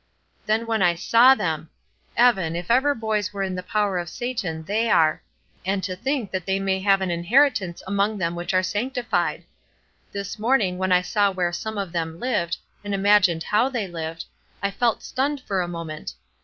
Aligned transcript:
Then 0.47 0.65
when 0.65 0.81
I 0.81 0.95
saw 0.95 1.35
them! 1.35 1.69
Evan, 2.17 2.55
if 2.55 2.71
ever 2.71 2.95
boys 2.95 3.31
were 3.31 3.43
in 3.43 3.53
the 3.53 3.61
power 3.61 3.99
of 3.99 4.09
Satan 4.09 4.63
they 4.63 4.89
are; 4.89 5.21
and 5.63 5.83
to 5.83 5.95
think 5.95 6.31
that 6.31 6.47
they 6.47 6.59
may 6.59 6.79
have 6.79 7.01
an 7.01 7.11
inheritance 7.11 7.83
among 7.85 8.17
them 8.17 8.33
which 8.33 8.51
are 8.51 8.63
sanctified! 8.63 9.43
This 10.11 10.39
morning 10.39 10.79
when 10.79 10.91
I 10.91 11.03
saw 11.03 11.29
where 11.29 11.53
some 11.53 11.73
some 11.75 11.77
of 11.77 11.91
them 11.91 12.19
lived, 12.19 12.57
and 12.83 12.95
imagined 12.95 13.43
how 13.43 13.69
they 13.69 13.87
lived, 13.87 14.25
I 14.63 14.71
fell 14.71 14.99
stunned 14.99 15.41
for 15.41 15.61
a 15.61 15.67
moment. 15.67 16.15